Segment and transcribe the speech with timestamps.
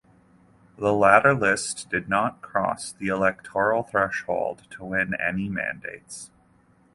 [0.79, 6.31] The latter list did not cross the electoral threshold to win any mandates.